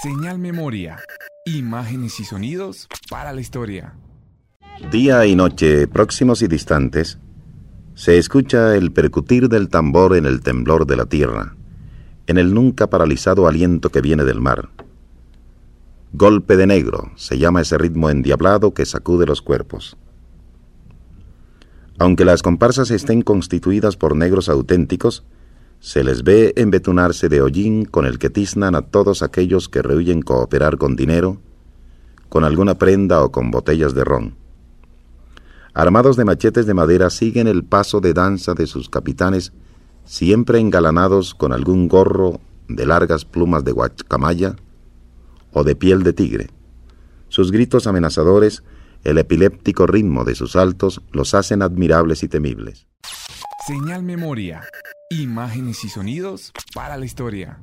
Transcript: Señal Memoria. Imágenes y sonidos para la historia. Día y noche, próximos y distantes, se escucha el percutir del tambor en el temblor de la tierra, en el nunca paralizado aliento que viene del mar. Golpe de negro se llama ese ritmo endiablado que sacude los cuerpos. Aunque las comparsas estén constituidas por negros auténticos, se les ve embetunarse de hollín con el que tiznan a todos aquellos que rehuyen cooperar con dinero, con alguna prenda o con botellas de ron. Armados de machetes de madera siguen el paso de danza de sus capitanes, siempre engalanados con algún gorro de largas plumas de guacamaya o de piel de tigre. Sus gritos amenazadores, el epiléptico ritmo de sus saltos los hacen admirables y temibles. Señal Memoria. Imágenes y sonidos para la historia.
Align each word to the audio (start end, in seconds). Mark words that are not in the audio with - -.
Señal 0.00 0.38
Memoria. 0.38 1.00
Imágenes 1.44 2.20
y 2.20 2.24
sonidos 2.24 2.86
para 3.10 3.32
la 3.32 3.40
historia. 3.40 3.94
Día 4.92 5.26
y 5.26 5.34
noche, 5.34 5.88
próximos 5.88 6.40
y 6.42 6.46
distantes, 6.46 7.18
se 7.94 8.16
escucha 8.16 8.76
el 8.76 8.92
percutir 8.92 9.48
del 9.48 9.68
tambor 9.68 10.16
en 10.16 10.24
el 10.24 10.40
temblor 10.40 10.86
de 10.86 10.96
la 10.96 11.06
tierra, 11.06 11.56
en 12.28 12.38
el 12.38 12.54
nunca 12.54 12.88
paralizado 12.88 13.48
aliento 13.48 13.90
que 13.90 14.00
viene 14.00 14.22
del 14.22 14.40
mar. 14.40 14.68
Golpe 16.12 16.56
de 16.56 16.68
negro 16.68 17.10
se 17.16 17.36
llama 17.36 17.62
ese 17.62 17.76
ritmo 17.76 18.08
endiablado 18.08 18.74
que 18.74 18.86
sacude 18.86 19.26
los 19.26 19.42
cuerpos. 19.42 19.96
Aunque 21.98 22.24
las 22.24 22.42
comparsas 22.44 22.92
estén 22.92 23.22
constituidas 23.22 23.96
por 23.96 24.14
negros 24.14 24.48
auténticos, 24.48 25.24
se 25.80 26.02
les 26.02 26.22
ve 26.24 26.52
embetunarse 26.56 27.28
de 27.28 27.40
hollín 27.40 27.84
con 27.84 28.04
el 28.04 28.18
que 28.18 28.30
tiznan 28.30 28.74
a 28.74 28.82
todos 28.82 29.22
aquellos 29.22 29.68
que 29.68 29.82
rehuyen 29.82 30.22
cooperar 30.22 30.76
con 30.76 30.96
dinero, 30.96 31.38
con 32.28 32.44
alguna 32.44 32.76
prenda 32.76 33.22
o 33.22 33.30
con 33.30 33.50
botellas 33.50 33.94
de 33.94 34.04
ron. 34.04 34.34
Armados 35.74 36.16
de 36.16 36.24
machetes 36.24 36.66
de 36.66 36.74
madera 36.74 37.10
siguen 37.10 37.46
el 37.46 37.64
paso 37.64 38.00
de 38.00 38.12
danza 38.12 38.54
de 38.54 38.66
sus 38.66 38.88
capitanes, 38.88 39.52
siempre 40.04 40.58
engalanados 40.58 41.34
con 41.34 41.52
algún 41.52 41.88
gorro 41.88 42.40
de 42.68 42.84
largas 42.84 43.24
plumas 43.24 43.64
de 43.64 43.72
guacamaya 43.72 44.56
o 45.52 45.64
de 45.64 45.76
piel 45.76 46.02
de 46.02 46.12
tigre. 46.12 46.50
Sus 47.28 47.52
gritos 47.52 47.86
amenazadores, 47.86 48.62
el 49.04 49.18
epiléptico 49.18 49.86
ritmo 49.86 50.24
de 50.24 50.34
sus 50.34 50.52
saltos 50.52 51.00
los 51.12 51.34
hacen 51.34 51.62
admirables 51.62 52.22
y 52.22 52.28
temibles. 52.28 52.86
Señal 53.66 54.02
Memoria. 54.02 54.62
Imágenes 55.10 55.84
y 55.84 55.88
sonidos 55.88 56.52
para 56.74 56.98
la 56.98 57.06
historia. 57.06 57.58